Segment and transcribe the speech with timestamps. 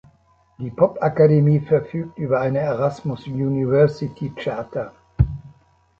[0.57, 4.93] Die Popakademie verfügt über eine Erasmus University Charta.